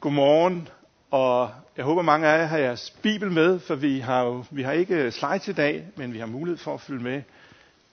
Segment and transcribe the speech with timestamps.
[0.00, 0.68] Godmorgen,
[1.10, 4.62] og jeg håber mange af jer har jeres bibel med, for vi har jo vi
[4.62, 7.22] har ikke slides i dag, men vi har mulighed for at følge med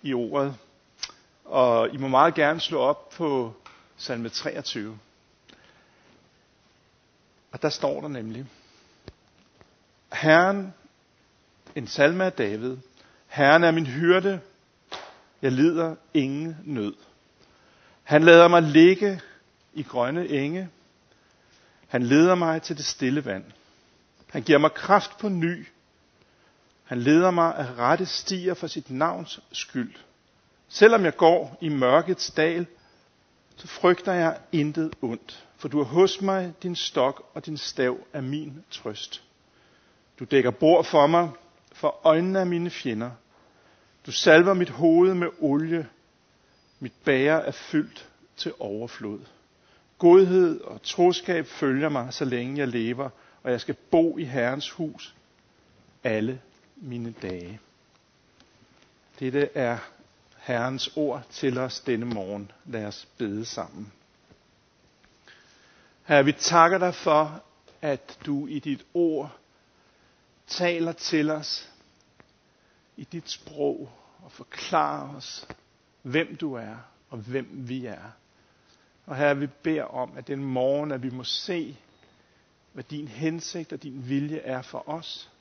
[0.02, 0.56] i ordet.
[1.46, 3.54] Og I må meget gerne slå op på
[3.98, 4.98] salme 23.
[7.52, 8.46] Og der står der nemlig,
[10.14, 10.74] Herren,
[11.76, 12.78] en salme af David,
[13.28, 14.40] Herren er min hyrde,
[15.42, 16.94] jeg lider ingen nød.
[18.04, 19.22] Han lader mig ligge
[19.74, 20.70] i grønne enge,
[21.94, 23.44] han leder mig til det stille vand.
[24.30, 25.68] Han giver mig kraft på ny.
[26.84, 29.96] Han leder mig af rette stier for sit navns skyld.
[30.68, 32.66] Selvom jeg går i mørkets dal,
[33.56, 37.98] så frygter jeg intet ondt, for du er hos mig, din stok og din stav
[38.14, 39.24] er min trøst.
[40.20, 41.30] Du dækker bord for mig,
[41.74, 43.12] for øjnene af mine fjender.
[44.06, 45.88] Du salver mit hoved med olie,
[46.80, 49.20] mit bære er fyldt til overflod.
[50.04, 53.10] Godhed og troskab følger mig, så længe jeg lever,
[53.44, 55.16] og jeg skal bo i Herrens hus
[56.04, 56.42] alle
[56.76, 57.60] mine dage.
[59.20, 59.78] Dette er
[60.38, 62.52] Herrens ord til os denne morgen.
[62.66, 63.92] Lad os bede sammen.
[66.04, 67.44] Herre, vi takker dig for,
[67.82, 69.38] at du i dit ord
[70.48, 71.70] taler til os
[72.98, 73.92] i dit sprog
[74.24, 75.48] og forklarer os,
[76.02, 76.76] hvem du er
[77.10, 78.12] og hvem vi er.
[79.06, 81.78] Og her vi beder om, at den morgen, at vi må se,
[82.74, 85.32] hvad din hensigt og din vilje er for os.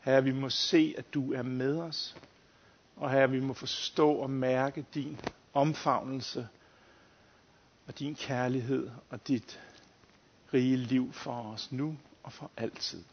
[0.00, 2.16] Her vi må se, at du er med os.
[2.96, 5.20] Og her vi må forstå og mærke din
[5.52, 6.48] omfavnelse
[7.86, 9.60] og din kærlighed og dit
[10.54, 13.04] rige liv for os nu og for altid.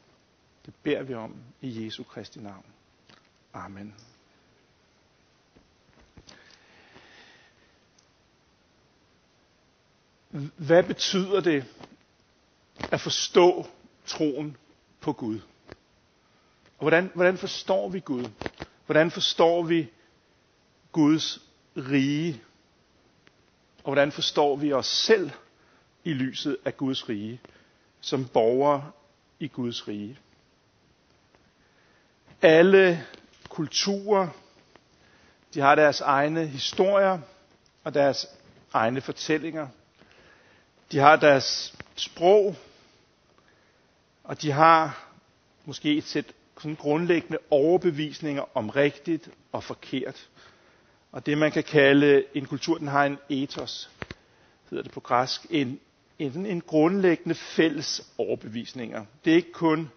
[0.66, 2.66] Det beder vi om i Jesu Kristi navn.
[3.54, 3.96] Amen.
[10.58, 11.66] Hvad betyder det
[12.92, 13.66] at forstå
[14.06, 14.58] troen
[15.02, 15.40] på Gud?
[16.78, 18.26] Og hvordan, hvordan forstår vi Gud?
[18.86, 19.92] Hvordan forstår vi
[20.92, 21.40] Guds
[21.78, 22.42] rige?
[23.78, 25.32] Og hvordan forstår vi os selv
[26.04, 27.42] i lyset af Guds rige,
[28.02, 28.92] som borgere
[29.40, 30.20] i Guds rige?
[32.42, 33.06] Alle
[33.50, 34.28] kulturer,
[35.54, 37.20] de har deres egne historier
[37.84, 38.28] og deres
[38.74, 39.68] egne fortællinger.
[40.92, 42.56] De har deres sprog,
[44.24, 45.08] og de har
[45.66, 46.26] måske et sæt
[46.60, 50.30] sådan grundlæggende overbevisninger om rigtigt og forkert.
[51.12, 53.90] Og det man kan kalde en kultur, den har en ethos,
[54.70, 55.80] hedder det på græsk, en,
[56.20, 59.06] en, en grundlæggende fælles overbevisninger.
[59.26, 59.90] Det er ikke kun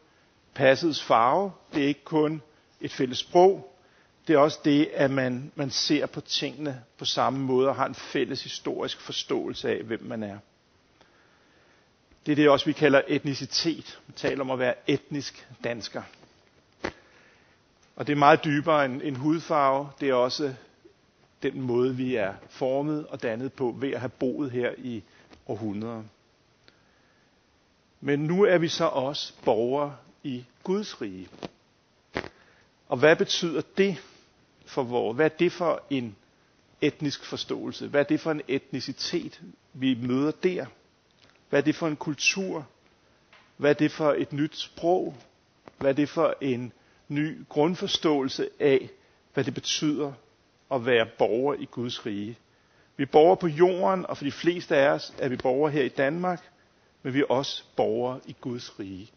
[0.55, 2.43] passets farve, det er ikke kun
[2.81, 3.69] et fælles sprog,
[4.27, 7.87] det er også det, at man, man ser på tingene på samme måde og har
[7.87, 10.39] en fælles historisk forståelse af, hvem man er.
[12.27, 14.01] Det er det også, vi kalder etnicitet.
[14.07, 16.03] Vi taler om at være etnisk dansker.
[17.97, 19.89] Og det er meget dybere end, end hudfarve.
[20.01, 20.55] Det er også
[21.43, 25.03] den måde, vi er formet og dannet på ved at have boet her i
[25.47, 26.03] århundreder.
[28.01, 31.29] Men nu er vi så også borgere i Guds rige.
[32.89, 33.97] Og hvad betyder det
[34.67, 35.17] for vores?
[35.17, 36.17] Hvad er det for en
[36.81, 37.89] etnisk forståelse?
[37.89, 39.41] Hvad er det for en etnicitet,
[39.73, 40.67] vi møder der?
[41.53, 42.67] Hvad er det for en kultur?
[43.57, 45.17] Hvad er det for et nyt sprog?
[45.79, 46.73] Hvad er det for en
[47.09, 48.89] ny grundforståelse af,
[49.35, 50.13] hvad det betyder
[50.71, 52.39] at være borger i Guds rige?
[52.97, 55.83] Vi er borgere på jorden, og for de fleste af os er vi borgere her
[55.83, 56.51] i Danmark,
[57.03, 59.11] men vi er også borgere i Guds rige.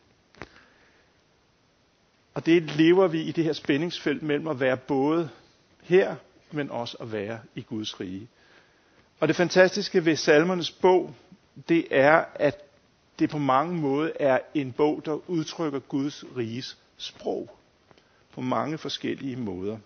[2.34, 5.30] Og det lever vi i det her spændingsfelt mellem at være både
[5.84, 6.16] her,
[6.52, 8.28] men også at være i Guds rige.
[9.20, 11.16] Og det fantastiske ved salmernes bog,
[11.70, 12.62] det er, at
[13.20, 17.58] det på mange måder er en bog, der udtrykker Guds riges sprog
[18.34, 19.78] på mange forskellige måder.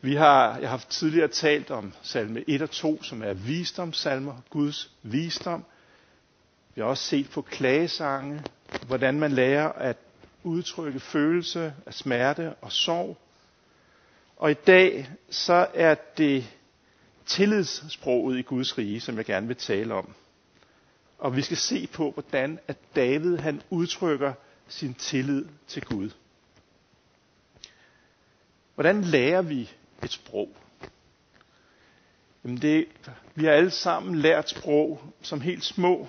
[0.00, 4.90] Vi har, jeg har tidligere talt om salme 1 og 2, som er visdomssalmer, Guds
[5.02, 5.64] visdom.
[6.74, 8.42] Vi har også set på klagesange,
[8.86, 9.96] hvordan man lærer at
[10.42, 13.16] udtrykke følelse af smerte og sorg.
[14.36, 16.44] Og i dag så er det
[17.26, 20.14] tillidssproget i Guds rige, som jeg gerne vil tale om.
[21.18, 24.32] Og vi skal se på, hvordan at David han udtrykker
[24.68, 26.10] sin tillid til Gud.
[28.74, 29.70] Hvordan lærer vi
[30.02, 30.48] et sprog?
[32.44, 32.86] Jamen det,
[33.34, 36.08] vi har alle sammen lært sprog som helt små,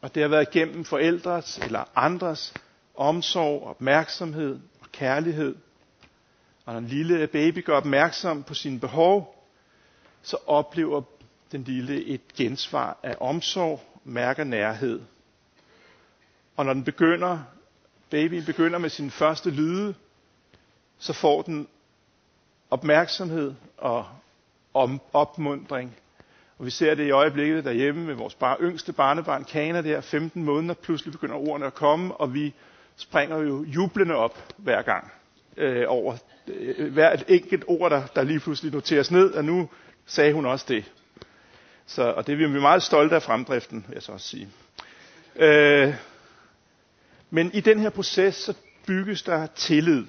[0.00, 2.54] og det har været gennem forældres eller andres
[2.94, 5.56] omsorg, opmærksomhed og kærlighed.
[6.64, 9.44] Og når en lille baby gør opmærksom på sine behov,
[10.22, 11.02] så oplever
[11.52, 15.00] den lille et gensvar af omsorg, mærker nærhed
[16.58, 17.38] Og når den begynder,
[18.10, 19.94] babyen begynder med sin første lyde,
[20.98, 21.68] så får den
[22.70, 24.06] opmærksomhed og
[24.74, 25.96] om opmundring.
[26.58, 30.44] Og vi ser det i øjeblikket derhjemme med vores bar, yngste barnebarn, Kana der, 15
[30.44, 32.54] måneder, pludselig begynder ordene at komme, og vi
[32.96, 35.12] springer jo jublende op hver gang
[35.56, 36.16] øh, over
[36.48, 39.68] øh, hvert enkelt ord, der, der lige pludselig noteres ned, og nu
[40.06, 40.92] sagde hun også det.
[41.88, 44.48] Så, og det er vi meget stolte af fremdriften, vil jeg så også sige.
[45.36, 45.94] Øh,
[47.30, 48.54] men i den her proces, så
[48.86, 50.06] bygges der tillid.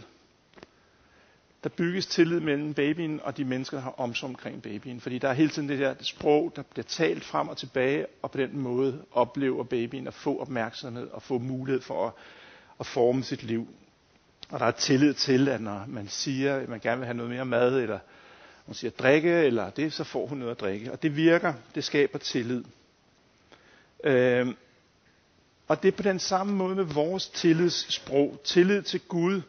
[1.63, 5.01] Der bygges tillid mellem babyen og de mennesker, der har omsorg omkring babyen.
[5.01, 8.31] Fordi der er hele tiden det der sprog, der bliver talt frem og tilbage, og
[8.31, 12.13] på den måde oplever babyen at få opmærksomhed og få mulighed for at,
[12.79, 13.67] at forme sit liv.
[14.49, 17.31] Og der er tillid til, at når man siger, at man gerne vil have noget
[17.31, 17.99] mere mad, eller
[18.69, 20.91] hun siger drikke, eller det, så får hun noget at drikke.
[20.91, 22.63] Og det virker, det skaber tillid.
[24.03, 24.55] Øhm,
[25.67, 28.39] og det er på den samme måde med vores tillidssprog.
[28.43, 29.41] Tillid til Gud,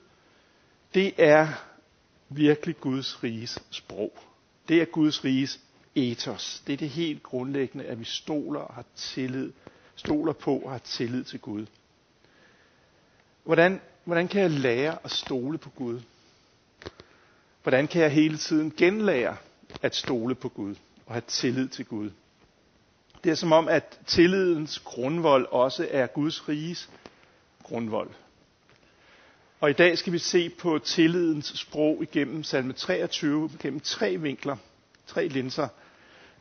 [0.95, 1.49] det er
[2.29, 4.13] virkelig Guds riges sprog.
[4.69, 5.61] Det er Guds riges
[5.95, 6.63] ethos.
[6.67, 9.53] Det er det helt grundlæggende, at vi stoler og har tillid,
[9.97, 11.67] stoler på og har tillid til Gud.
[13.45, 16.01] Hvordan, hvordan kan jeg lære at stole på Gud?
[17.63, 19.37] Hvordan kan jeg hele tiden genlære
[19.83, 20.75] at stole på Gud
[21.07, 22.11] og have tillid til Gud?
[23.25, 26.91] Det er som om, at tillidens grundvold også er Guds riges
[27.63, 28.11] grundvold.
[29.61, 34.57] Og i dag skal vi se på tillidens sprog igennem salme 23, gennem tre vinkler,
[35.07, 35.69] tre linser.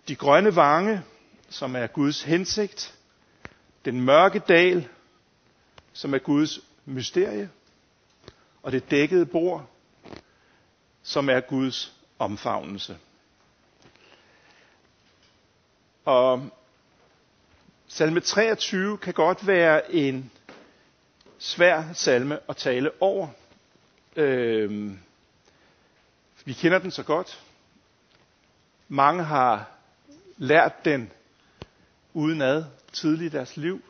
[0.07, 1.01] De grønne vange,
[1.49, 2.95] som er Guds hensigt.
[3.85, 4.87] Den mørke dal,
[5.93, 7.49] som er Guds mysterie.
[8.63, 9.69] Og det dækkede bord,
[11.09, 12.97] som er Guds omfavnelse.
[16.05, 16.49] Og
[17.87, 20.31] salme 23 kan godt være en
[21.39, 23.27] svær salme at tale over.
[24.15, 24.99] Øhm,
[26.45, 27.39] vi kender den så godt.
[28.87, 29.71] Mange har
[30.37, 31.11] lært den
[32.13, 33.81] udenad tidligt i deres liv.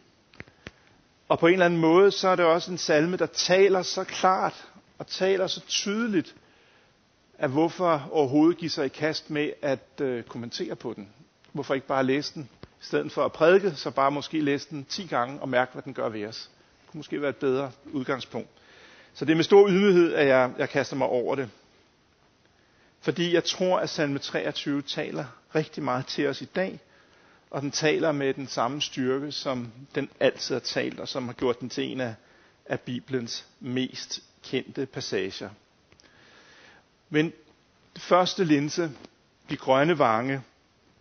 [1.28, 4.04] Og på en eller anden måde, så er det også en salme, der taler så
[4.04, 4.68] klart
[4.98, 6.36] og taler så tydeligt,
[7.40, 11.10] at hvorfor overhovedet give sig i kast med at øh, kommentere på den.
[11.52, 14.86] Hvorfor ikke bare læse den, i stedet for at prædike, så bare måske læse den
[14.90, 16.50] 10 gange og mærke, hvad den gør ved os
[16.92, 18.50] kunne måske være et bedre udgangspunkt.
[19.14, 21.50] Så det er med stor ydmyghed, at jeg, jeg kaster mig over det.
[23.02, 25.26] Fordi jeg tror, at salme 23 taler
[25.56, 26.80] rigtig meget til os i dag,
[27.52, 31.34] og den taler med den samme styrke, som den altid har talt, og som har
[31.34, 32.16] gjort den til en af,
[32.66, 35.50] af Bibelens mest kendte passager.
[37.10, 37.34] Men
[37.94, 38.92] det første linse,
[39.50, 40.42] de grønne vange,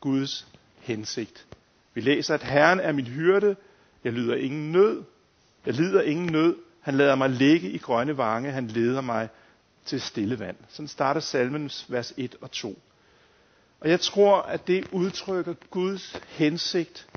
[0.01, 0.47] Guds
[0.81, 1.47] hensigt.
[1.95, 3.57] Vi læser, at Herren er min hyrde,
[4.05, 5.03] jeg lyder ingen nød,
[5.67, 6.57] jeg lider ingen nød.
[6.81, 8.53] Han lader mig ligge i grønne vange.
[8.53, 9.29] Han leder mig
[9.85, 10.57] til stille vand.
[10.69, 12.79] Sådan starter salmens vers 1 og 2.
[13.81, 17.09] Og jeg tror, at det udtrykker Guds hensigt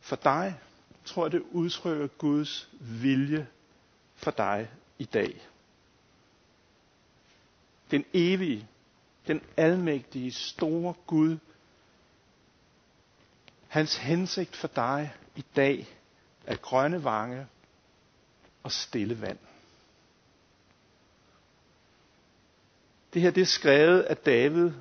[0.00, 0.54] for dig.
[0.90, 3.46] Jeg tror, at det udtrykker Guds vilje
[4.16, 5.42] for dig i dag.
[7.94, 8.68] Den evige,
[9.26, 11.38] den almægtige, store Gud.
[13.68, 15.88] Hans hensigt for dig i dag
[16.46, 17.46] er grønne vange
[18.62, 19.38] og stille vand.
[23.12, 24.72] Det her det er skrevet af David,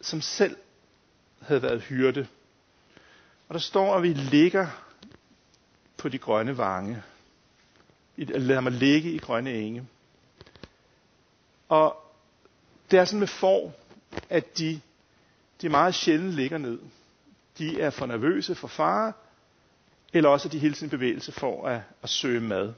[0.00, 0.56] som selv
[1.42, 2.26] havde været hyrde.
[3.48, 4.68] Og der står, at vi ligger
[5.96, 7.02] på de grønne vange.
[8.16, 9.86] Lad mig ligge i grønne enge.
[11.68, 12.03] Og
[12.94, 13.72] det er sådan med får,
[14.30, 14.80] at de,
[15.62, 16.78] de meget sjældent ligger ned.
[17.58, 19.12] De er for nervøse for fare,
[20.12, 22.72] eller også at de hele tiden bevægelse for at, at søge mad.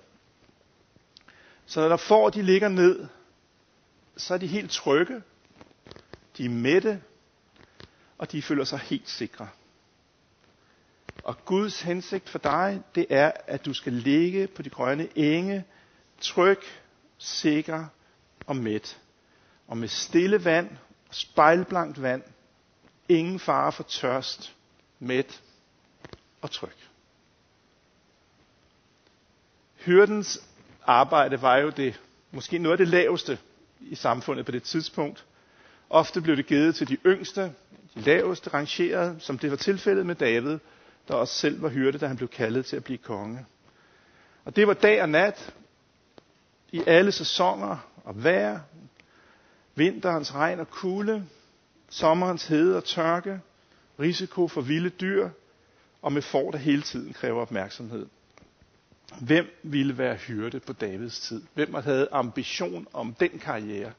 [1.66, 3.06] Så når får, de ligger ned,
[4.16, 5.22] så er de helt trygge,
[6.36, 7.02] de er mætte,
[8.18, 9.48] og de føler sig helt sikre.
[11.24, 15.64] Og Guds hensigt for dig, det er, at du skal ligge på de grønne enge,
[16.20, 16.58] tryg,
[17.18, 17.86] sikker
[18.46, 19.00] og mæt.
[19.68, 20.70] Og med stille vand,
[21.10, 22.22] spejlblankt vand,
[23.08, 24.54] ingen fare for tørst,
[24.98, 25.42] mæt
[26.42, 26.72] og tryg.
[29.76, 30.38] Hyrdens
[30.86, 33.38] arbejde var jo det, måske noget af det laveste
[33.80, 35.24] i samfundet på det tidspunkt.
[35.90, 37.42] Ofte blev det givet til de yngste,
[37.94, 40.58] de laveste rangerede, som det var tilfældet med David,
[41.08, 43.46] der også selv var hyrde, da han blev kaldet til at blive konge.
[44.44, 45.54] Og det var dag og nat,
[46.72, 48.60] i alle sæsoner og vejr,
[49.76, 51.26] vinterens regn og kulde,
[51.88, 53.40] sommerens hede og tørke,
[54.00, 55.30] risiko for vilde dyr,
[56.02, 58.06] og med får, der hele tiden kræver opmærksomhed.
[59.20, 61.42] Hvem ville være hyrde på Davids tid?
[61.54, 63.92] Hvem havde ambition om den karriere?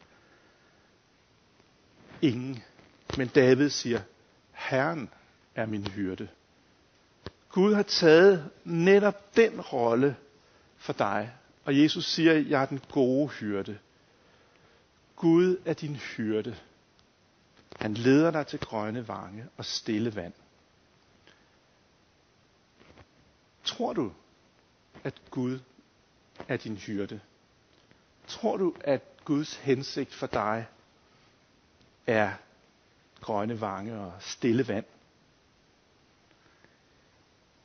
[2.22, 2.64] Ingen.
[3.18, 4.02] Men David siger,
[4.52, 5.10] Herren
[5.56, 6.28] er min hyrde.
[7.50, 10.16] Gud har taget netop den rolle
[10.78, 11.32] for dig.
[11.66, 13.78] Og Jesus siger, jeg er den gode hyrde.
[15.18, 16.58] Gud er din hyrde.
[17.76, 20.34] Han leder dig til grønne vange og stille vand.
[23.64, 24.12] Tror du,
[25.04, 25.60] at Gud
[26.48, 27.20] er din hyrde?
[28.28, 30.68] Tror du, at Guds hensigt for dig
[32.08, 32.34] er
[33.22, 34.86] grønne vange og stille vand?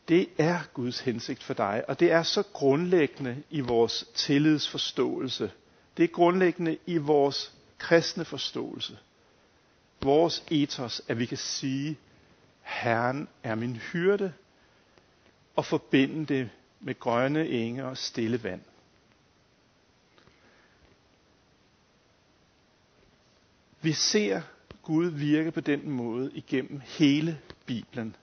[0.08, 5.52] Det er Guds hensigt for dig, og det er så grundlæggende i vores tillidsforståelse.
[5.96, 8.98] Det er grundlæggende i vores kristne forståelse.
[10.02, 11.98] Vores ethos, at vi kan sige,
[12.62, 14.32] Herren er min hyrde,
[15.56, 18.60] og forbinde det med grønne enge og stille vand.
[23.82, 24.42] Vi ser
[24.82, 28.16] Gud virke på den måde igennem hele Bibelen.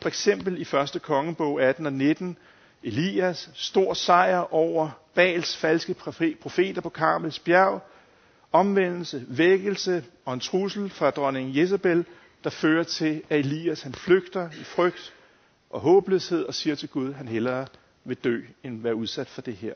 [0.00, 1.02] For eksempel i 1.
[1.02, 2.36] kongebog 18 og 19,
[2.82, 5.94] Elias, stor sejr over Bals falske
[6.40, 7.80] profeter på Karmels bjerg,
[8.52, 12.04] omvendelse, vækkelse og en trussel fra dronning Jezebel,
[12.44, 15.14] der fører til, at Elias han flygter i frygt
[15.70, 17.66] og håbløshed og siger til Gud, at han hellere
[18.04, 19.74] vil dø, end være udsat for det her.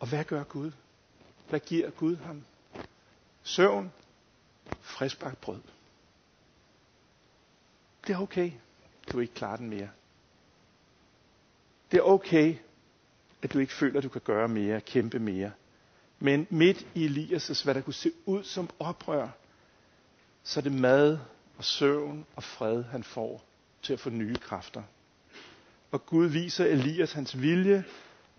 [0.00, 0.70] Og hvad gør Gud?
[1.48, 2.42] Hvad giver Gud ham?
[3.42, 3.92] Søvn,
[4.80, 5.60] friskbagt brød.
[8.06, 8.50] Det er okay.
[9.12, 9.88] Du ikke klare den mere.
[11.94, 12.54] Det er okay,
[13.42, 15.50] at du ikke føler, at du kan gøre mere, kæmpe mere.
[16.18, 19.28] Men midt i Elias' hvad der kunne se ud som oprør,
[20.42, 21.18] så er det mad
[21.56, 23.44] og søvn og fred, han får
[23.82, 24.82] til at få nye kræfter.
[25.90, 27.84] Og Gud viser Elias hans vilje,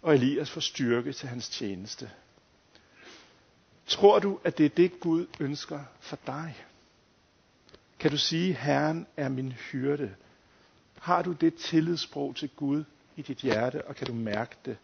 [0.01, 2.11] og Elias får styrke til hans tjeneste.
[3.87, 6.55] Tror du, at det er det, Gud ønsker for dig?
[7.99, 10.15] Kan du sige, Herren er min hyrde?
[10.99, 12.83] Har du det tillidssprog til Gud
[13.15, 14.77] i dit hjerte, og kan du mærke det?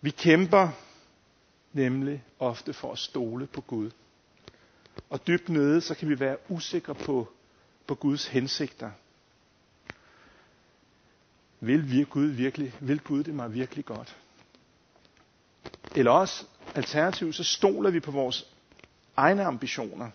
[0.00, 0.68] Vi kæmper
[1.72, 3.90] nemlig ofte for at stole på Gud.
[5.10, 7.28] Og dybt nede, så kan vi være usikre på,
[7.86, 8.90] på Guds hensigter.
[11.60, 14.16] Vil vi Gud virkelig, vil Gud det mig virkelig godt?
[15.96, 18.46] Eller også, alternativt, så stoler vi på vores
[19.16, 20.10] egne ambitioner.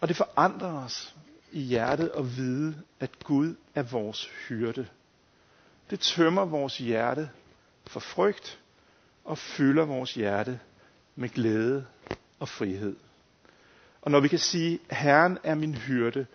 [0.00, 1.14] Og det forandrer os
[1.54, 4.86] i hjertet at vide, at Gud er vores hyrde.
[5.90, 7.30] Det tømmer vores hjerte
[7.86, 8.58] for frygt
[9.24, 10.60] og fylder vores hjerte
[11.16, 11.86] med glæde
[12.38, 12.96] og frihed.
[14.02, 16.26] Og når vi kan sige, Herren er min hyrde,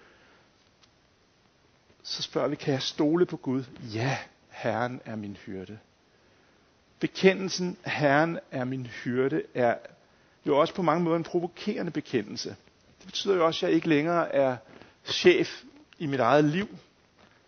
[2.04, 3.64] så spørger vi, kan jeg stole på Gud?
[3.94, 4.18] Ja,
[4.50, 5.80] Herren er min hyrde.
[7.00, 9.76] Bekendelsen, Herren er min hyrde, er
[10.46, 12.50] jo også på mange måder en provokerende bekendelse.
[13.00, 14.58] Det betyder jo også, at jeg ikke længere er
[15.12, 15.64] chef
[15.98, 16.78] i mit eget liv.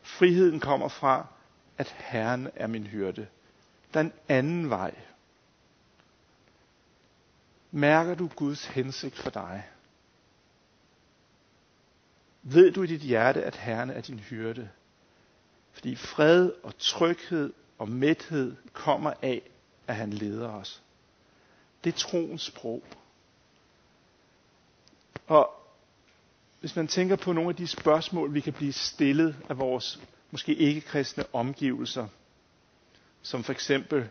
[0.02, 1.28] Friheden kommer fra,
[1.78, 3.28] at Herren er min hyrde.
[3.94, 4.96] Der er en anden vej.
[7.72, 9.64] Mærker du Guds hensigt for dig?
[12.44, 14.70] Ved du i dit hjerte, at Herren er din hyrde?
[15.72, 19.42] Fordi fred og tryghed og mæthed kommer af,
[19.88, 20.82] at han leder os.
[21.84, 22.84] Det er troens sprog.
[25.28, 25.61] Og
[26.62, 30.00] hvis man tænker på nogle af de spørgsmål, vi kan blive stillet af vores
[30.32, 32.08] måske ikke-kristne omgivelser,
[33.22, 34.10] som for eksempel,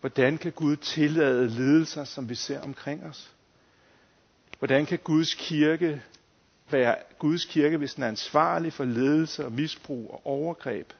[0.00, 3.30] hvordan kan Gud tillade ledelser, som vi ser omkring os?
[4.58, 6.02] Hvordan kan Guds kirke
[6.70, 10.92] være Guds kirke, hvis den er ansvarlig for ledelse og misbrug og overgreb?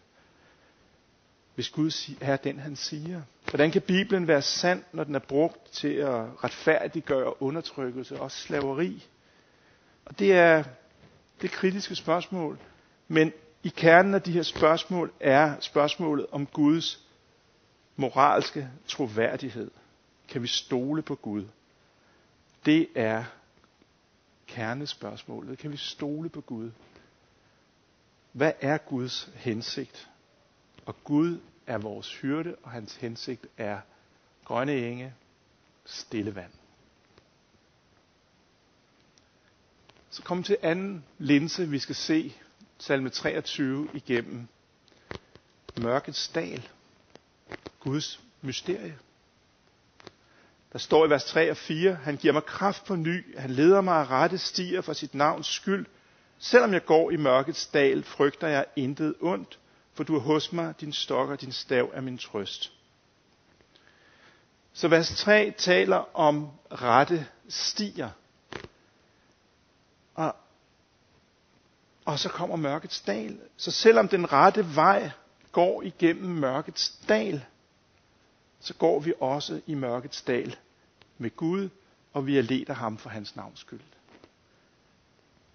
[1.54, 3.23] Hvis Gud er den, han siger.
[3.50, 9.06] Hvordan kan Bibelen være sand, når den er brugt til at retfærdiggøre undertrykkelse og slaveri?
[10.06, 10.64] Og det er
[11.40, 12.58] det kritiske spørgsmål.
[13.08, 13.32] Men
[13.62, 17.06] i kernen af de her spørgsmål er spørgsmålet om Guds
[17.96, 19.70] moralske troværdighed.
[20.28, 21.44] Kan vi stole på Gud?
[22.66, 23.25] Det er
[24.46, 25.58] kernespørgsmålet.
[25.58, 26.70] Kan vi stole på Gud?
[28.32, 30.08] Hvad er Guds hensigt?
[30.86, 33.80] Og Gud er vores hyrde, og hans hensigt er
[34.44, 35.14] grønne enge,
[35.84, 36.52] stille vand.
[40.16, 42.35] Så kom til anden linse, vi skal se
[42.78, 44.46] salme 23 igennem.
[45.80, 46.68] Mørkets dal.
[47.80, 48.99] Guds mysterie.
[50.73, 53.80] Der står i vers 3 og 4, han giver mig kraft på ny, han leder
[53.80, 55.87] mig af rette stier for sit navns skyld.
[56.38, 59.58] Selvom jeg går i mørkets dal, frygter jeg intet ondt,
[59.94, 62.73] for du er hos mig, din stok og din stav er min trøst.
[64.73, 68.11] Så vers 3 taler om rette stier.
[72.06, 73.38] Og så kommer mørkets dal.
[73.56, 75.10] Så selvom den rette vej
[75.52, 77.44] går igennem mørkets dal,
[78.60, 80.56] så går vi også i mørkets dal
[81.18, 81.68] med Gud,
[82.12, 83.80] og vi er ledt af ham for hans navns skyld.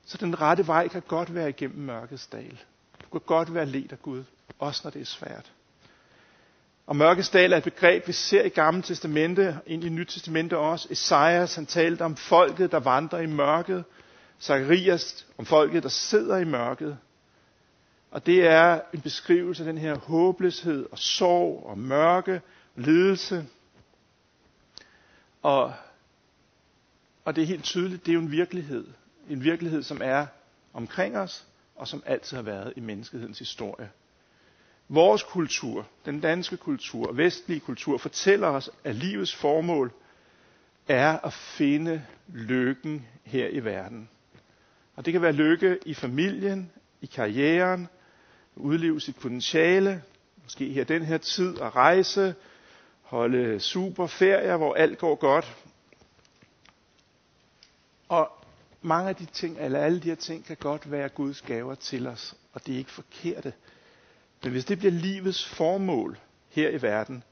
[0.06, 2.60] Så den rette vej kan godt være igennem mørkets dal.
[3.02, 4.24] Du kan godt være ledt af Gud,
[4.60, 5.52] også når det er svært.
[6.88, 10.58] Og mørkets dal er et begreb, vi ser i Gamle Testamente, ind i Nyt Testamente
[10.58, 10.88] også.
[10.92, 13.84] Esajas, han talte om folket, der vandrer i mørket.
[14.42, 16.98] Zacharias om folket, der sidder i mørket.
[18.12, 22.42] Og det er en beskrivelse af den her håbløshed og sorg og mørke,
[22.76, 23.46] og lidelse.
[25.42, 25.74] Og,
[27.26, 28.88] og det er helt tydeligt, det er jo en virkelighed.
[29.30, 30.26] En virkelighed, som er
[30.74, 31.46] omkring os,
[31.76, 33.90] og som altid har været i menneskehedens historie.
[34.90, 39.92] Vores kultur, den danske kultur, vestlige kultur, fortæller os, at livets formål
[40.88, 44.10] er at finde lykken her i verden.
[44.96, 46.72] Og det kan være lykke i familien,
[47.02, 47.88] i karrieren,
[48.56, 50.04] udleve sit potentiale,
[50.44, 52.36] måske her den her tid at rejse,
[53.02, 55.56] holde super ferier, hvor alt går godt.
[58.10, 58.32] Og
[58.82, 62.08] mange af de ting, eller alle de her ting, kan godt være Guds gaver til
[62.08, 63.54] os, og det er ikke forkerte.
[64.44, 66.20] Men hvis det bliver livets formål
[66.50, 67.24] her i verden,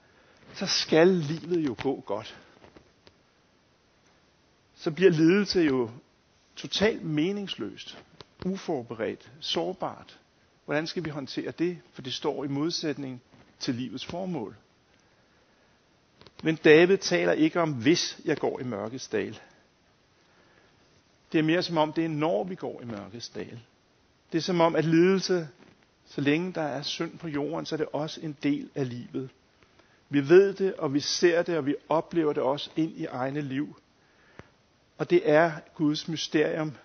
[0.53, 2.37] så skal livet jo gå godt.
[4.75, 5.89] Så bliver lidelse jo
[6.59, 7.97] totalt meningsløst,
[8.45, 10.19] uforberedt, sårbart.
[10.65, 11.77] Hvordan skal vi håndtere det?
[11.93, 13.21] For det står i modsætning
[13.59, 14.55] til livets formål.
[16.43, 19.39] Men David taler ikke om, hvis jeg går i mørkets dal.
[21.31, 23.59] Det er mere som om, det er når vi går i mørkets dal.
[24.31, 25.47] Det er som om, at lidelse,
[26.05, 29.29] så længe der er synd på jorden, så er det også en del af livet.
[30.09, 33.41] Vi ved det, og vi ser det, og vi oplever det også ind i egne
[33.41, 33.75] liv.
[34.99, 36.75] Og det er Guds mysterium,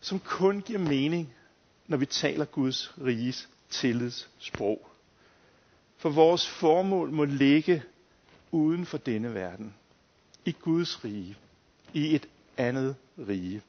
[0.00, 1.34] som kun giver mening,
[1.86, 4.88] når vi taler Guds riges tillidssprog.
[5.96, 7.82] For vores formål må ligge
[8.50, 9.74] uden for denne verden.
[10.44, 11.36] I Guds rige.
[11.92, 12.96] I et andet
[13.28, 13.62] rige.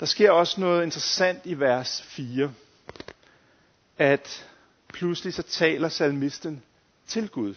[0.00, 2.54] Der sker også noget interessant i vers 4.
[3.98, 4.48] At
[4.88, 6.62] pludselig så taler salmisten
[7.06, 7.54] til Gud.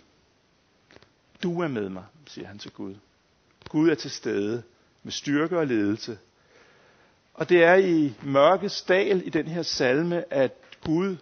[1.44, 2.96] Du er med mig, siger han til Gud.
[3.70, 4.64] Gud er til stede
[5.04, 6.18] med styrke og ledelse.
[7.34, 10.52] Og det er i mørkets dal i den her salme, at
[10.86, 11.16] Gud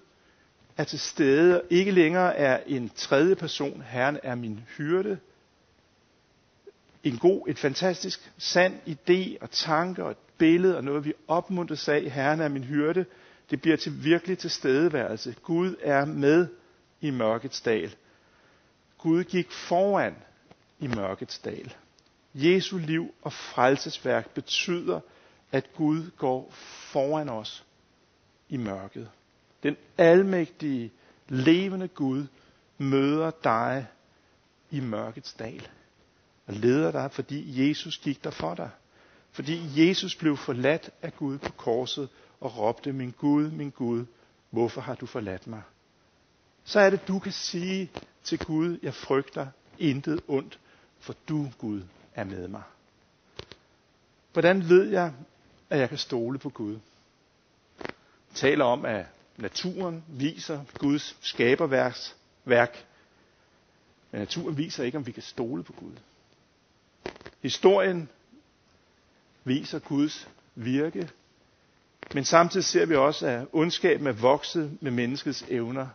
[0.77, 3.81] er til stede, ikke længere er en tredje person.
[3.87, 5.19] Herren er min hyrde.
[7.03, 11.87] En god, et fantastisk, sand idé og tanke og et billede og noget, vi opmuntres
[11.87, 12.01] af.
[12.11, 13.05] Herren er min hyrde.
[13.49, 15.35] Det bliver til virkelig tilstedeværelse.
[15.43, 16.47] Gud er med
[17.01, 17.95] i mørkets dal.
[18.97, 20.15] Gud gik foran
[20.79, 21.73] i mørkets dal.
[22.39, 24.99] Jesu liv og frelsesværk betyder,
[25.51, 26.51] at Gud går
[26.91, 27.65] foran os
[28.49, 29.09] i mørket.
[29.63, 30.91] Den almægtige,
[31.27, 32.25] levende Gud
[32.77, 33.87] møder dig
[34.71, 35.67] i mørkets dal
[36.47, 38.69] og leder dig, fordi Jesus gik der for dig.
[39.31, 44.05] Fordi Jesus blev forladt af Gud på korset og råbte, min Gud, min Gud,
[44.49, 45.61] hvorfor har du forladt mig?
[46.63, 47.91] Så er det, du kan sige
[48.23, 49.47] til Gud, jeg frygter
[49.79, 50.59] intet ondt,
[50.99, 51.81] for du, Gud,
[52.17, 52.63] er med mig.
[54.33, 55.13] Hvordan ved jeg,
[55.69, 56.79] at jeg kan stole på Gud?
[57.79, 59.05] Jeg taler om, at
[59.37, 62.85] naturen viser Guds skaberværks værk.
[64.11, 65.91] Men naturen viser ikke, om vi kan stole på Gud.
[67.41, 68.09] Historien
[69.43, 71.09] viser Guds virke,
[72.13, 75.87] men samtidig ser vi også, at ondskaben er vokset med menneskets evner,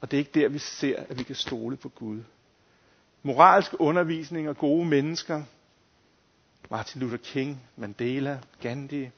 [0.00, 2.20] og det er ikke der, vi ser, at vi kan stole på Gud.
[3.22, 5.42] Moralsk undervisning og gode mennesker,
[6.70, 9.10] Martin Luther King, Mandela, Gandhi,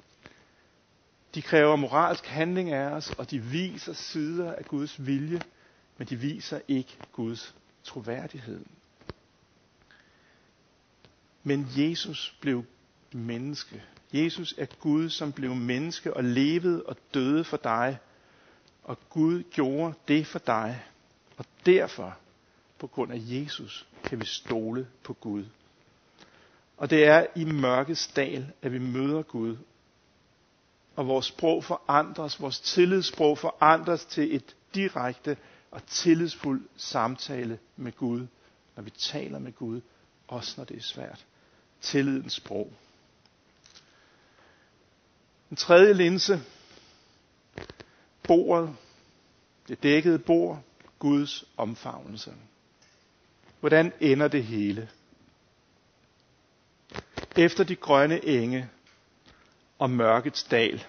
[1.34, 5.40] de kræver moralsk handling af os, og de viser sider af Guds vilje,
[5.98, 8.64] men de viser ikke Guds troværdighed.
[11.42, 12.64] Men Jesus blev
[13.12, 13.82] menneske.
[14.12, 17.98] Jesus er Gud, som blev menneske og levede og døde for dig.
[18.82, 20.82] Og Gud gjorde det for dig.
[21.36, 22.18] Og derfor,
[22.80, 25.44] på grund af Jesus, kan vi stole på Gud.
[26.76, 29.56] Og det er i mørkets dal, at vi møder Gud.
[30.96, 35.36] Og vores sprog forandres, vores tillidssprog forandres til et direkte
[35.70, 38.26] og tillidsfuld samtale med Gud,
[38.76, 39.80] når vi taler med Gud,
[40.28, 41.26] også når det er svært.
[41.80, 42.72] Tillidens sprog.
[45.50, 46.40] En tredje linse,
[48.22, 48.76] bordet,
[49.68, 50.62] det dækkede bord,
[50.98, 52.34] Guds omfavnelse.
[53.60, 54.88] Hvordan ender det hele?
[57.36, 58.68] Efter de grønne enge
[59.78, 60.84] og mørkets dal,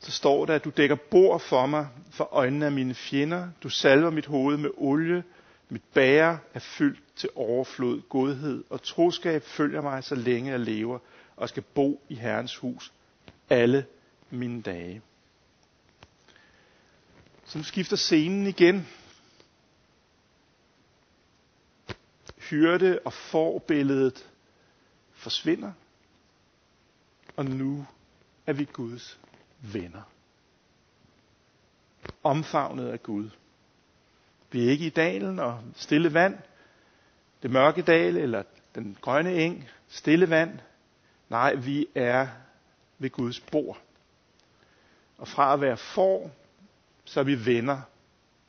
[0.00, 3.48] så står der, at du dækker bord for mig for øjnene af mine fjender.
[3.62, 5.24] Du salver mit hoved med olie.
[5.68, 8.00] Mit bære er fyldt til overflod.
[8.08, 10.98] Godhed og troskab følger mig, så længe jeg lever
[11.36, 12.92] og skal bo i Herrens hus
[13.50, 13.86] alle
[14.30, 15.02] mine dage.
[17.44, 18.88] Så nu skifter scenen igen.
[22.52, 24.30] Hyrde og forbilledet
[25.12, 25.72] forsvinder.
[27.36, 27.86] Og nu
[28.46, 29.18] er vi Guds
[29.60, 30.02] venner.
[32.22, 33.30] Omfavnet af Gud.
[34.50, 36.38] Vi er ikke i dalen og stille vand,
[37.42, 38.42] det mørke dal eller
[38.74, 40.58] den grønne eng, stille vand.
[41.28, 42.28] Nej, vi er
[42.98, 43.78] ved Guds bord.
[45.18, 46.30] Og fra at være for,
[47.04, 47.80] så er vi venner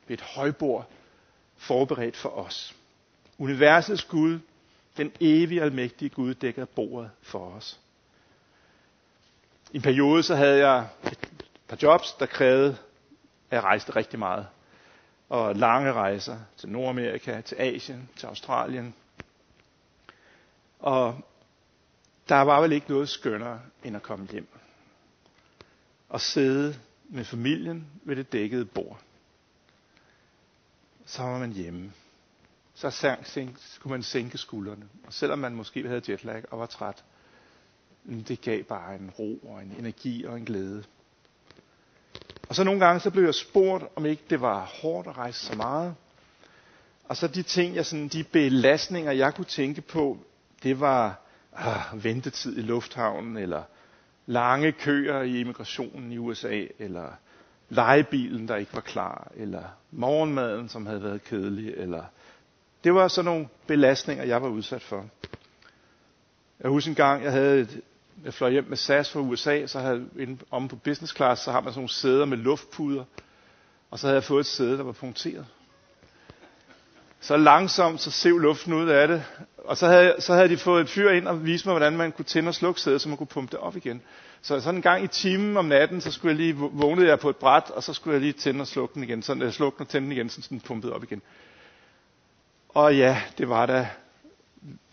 [0.07, 0.89] ved et højbord
[1.55, 2.75] forberedt for os.
[3.37, 4.39] Universets Gud,
[4.97, 7.79] den evige almægtige Gud, dækker bordet for os.
[9.71, 12.77] I en periode så havde jeg et par jobs, der krævede,
[13.49, 14.47] at jeg rejste rigtig meget.
[15.29, 18.93] Og lange rejser til Nordamerika, til Asien, til Australien.
[20.79, 21.21] Og
[22.29, 24.47] der var vel ikke noget skønnere end at komme hjem.
[26.09, 26.75] Og sidde
[27.09, 28.99] med familien ved det dækkede bord.
[31.05, 31.91] Så var man hjemme.
[32.91, 34.85] Så kunne man sænke skuldrene.
[35.07, 37.03] Og selvom man måske havde jetlag og var træt,
[38.03, 40.83] mm, det gav bare en ro og en energi og en glæde.
[42.49, 45.45] Og så nogle gange så blev jeg spurgt, om ikke det var hårdt at rejse
[45.45, 45.95] så meget.
[47.03, 50.17] Og så de ting, jeg sådan, de belastninger, jeg kunne tænke på,
[50.63, 51.19] det var
[51.53, 53.63] ah, ventetid i lufthavnen, eller
[54.25, 57.07] lange køer i immigrationen i USA, eller
[57.69, 62.03] legebilen, der ikke var klar, eller morgenmaden, som havde været kedelig, eller
[62.83, 65.05] det var sådan nogle belastninger, jeg var udsat for.
[66.59, 67.81] Jeg husker en gang, jeg havde et,
[68.25, 71.51] jeg fløj hjem med SAS fra USA, så havde inde om på business class, så
[71.51, 73.03] har man sådan nogle sæder med luftpuder,
[73.91, 75.45] og så havde jeg fået et sæde, der var punkteret.
[77.19, 79.23] Så langsomt, så sev luften ud af det,
[79.57, 82.11] og så havde, så havde de fået et fyr ind og vise mig, hvordan man
[82.11, 84.01] kunne tænde og slukke sædet, så man kunne pumpe det op igen.
[84.41, 87.29] Så sådan en gang i timen om natten, så skulle jeg lige, vågnede jeg på
[87.29, 89.79] et bræt, og så skulle jeg lige tænde og slukke den igen, sådan, jeg slukke
[89.81, 91.21] og tænde den igen, så den pumpede op igen.
[92.73, 93.89] Og ja, det var da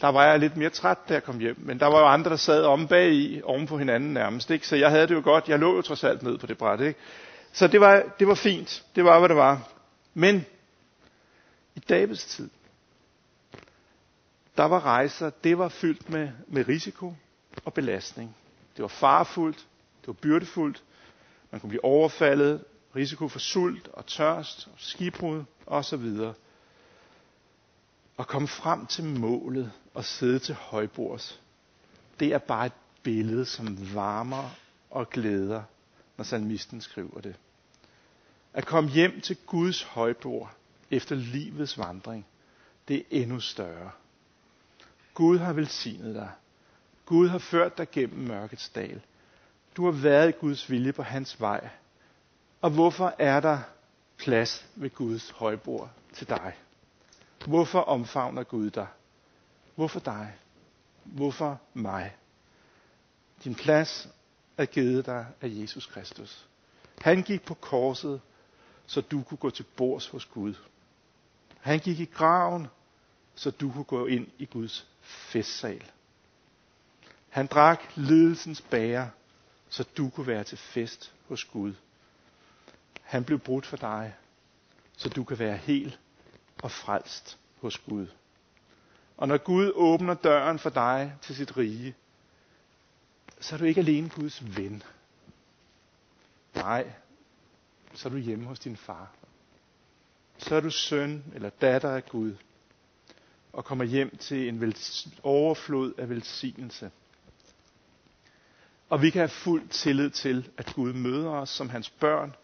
[0.00, 1.56] der var jeg lidt mere træt, da jeg kom hjem.
[1.58, 4.50] Men der var jo andre, der sad om bag i, oven på hinanden nærmest.
[4.50, 4.68] Ikke?
[4.68, 5.48] Så jeg havde det jo godt.
[5.48, 6.80] Jeg lå jo trods alt ned på det bræt.
[6.80, 7.00] Ikke?
[7.52, 8.84] Så det var, det var fint.
[8.94, 9.68] Det var, hvad det var.
[10.14, 10.46] Men
[11.74, 12.50] i Davids tid,
[14.56, 17.14] der var rejser, det var fyldt med, med risiko
[17.64, 18.36] og belastning.
[18.76, 19.58] Det var farfuldt,
[20.00, 20.82] det var byrdefuldt,
[21.50, 22.64] man kunne blive overfaldet,
[22.96, 26.04] risiko for sult og tørst, og skibbrud osv
[28.20, 31.40] at komme frem til målet og sidde til højbords,
[32.20, 34.50] det er bare et billede, som varmer
[34.90, 35.62] og glæder,
[36.16, 37.36] når salmisten skriver det.
[38.54, 40.54] At komme hjem til Guds højbord
[40.90, 42.26] efter livets vandring,
[42.88, 43.90] det er endnu større.
[45.14, 46.30] Gud har velsignet dig.
[47.06, 49.00] Gud har ført dig gennem mørkets dal.
[49.76, 51.68] Du har været i Guds vilje på hans vej.
[52.60, 53.58] Og hvorfor er der
[54.18, 56.54] plads ved Guds højbord til dig?
[57.46, 58.86] Hvorfor omfavner Gud dig?
[59.74, 60.34] Hvorfor dig?
[61.04, 62.16] Hvorfor mig?
[63.44, 64.08] Din plads
[64.56, 66.46] er givet dig af Jesus Kristus.
[67.00, 68.20] Han gik på korset,
[68.86, 70.54] så du kunne gå til bords hos Gud.
[71.60, 72.66] Han gik i graven,
[73.34, 75.84] så du kunne gå ind i Guds festsal.
[77.28, 79.10] Han drak lidelsens bære,
[79.68, 81.74] så du kunne være til fest hos Gud.
[83.02, 84.14] Han blev brudt for dig,
[84.96, 86.00] så du kan være helt
[86.62, 88.06] og frelst hos Gud.
[89.16, 91.94] Og når Gud åbner døren for dig til sit rige,
[93.40, 94.82] så er du ikke alene Guds ven.
[96.54, 96.92] Nej,
[97.94, 99.10] så er du hjemme hos din far.
[100.38, 102.36] Så er du søn eller datter af Gud
[103.52, 104.74] og kommer hjem til en
[105.22, 106.90] overflod af velsignelse.
[108.88, 112.34] Og vi kan have fuld tillid til, at Gud møder os som hans børn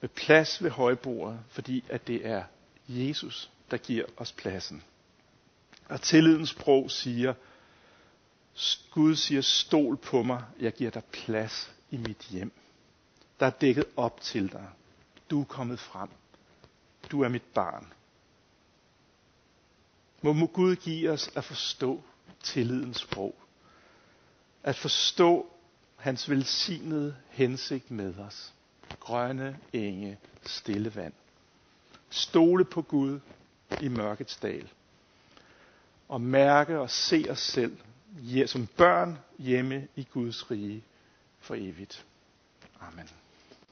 [0.00, 2.44] med plads ved højbordet, fordi at det er
[2.88, 4.82] Jesus, der giver os pladsen.
[5.88, 7.34] Og tillidens sprog siger,
[8.90, 12.52] Gud siger, stol på mig, jeg giver dig plads i mit hjem.
[13.40, 14.68] Der er dækket op til dig.
[15.30, 16.08] Du er kommet frem.
[17.10, 17.92] Du er mit barn.
[20.22, 22.02] Må, må Gud give os at forstå
[22.42, 23.34] tillidens sprog.
[24.62, 25.50] At forstå
[25.96, 28.52] hans velsignede hensigt med os.
[29.00, 31.12] grønne enge, stille vand.
[32.10, 33.20] Stole på Gud
[33.80, 34.68] i mørkets dal.
[36.08, 37.76] Og mærke og se os selv
[38.46, 40.84] som børn hjemme i Guds rige
[41.40, 42.04] for evigt.
[42.80, 43.08] Amen.